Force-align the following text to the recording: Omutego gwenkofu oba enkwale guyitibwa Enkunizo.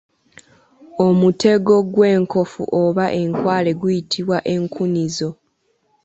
Omutego 1.07 1.73
gwenkofu 1.93 2.61
oba 2.81 3.05
enkwale 3.21 3.71
guyitibwa 3.79 4.37
Enkunizo. 4.53 5.29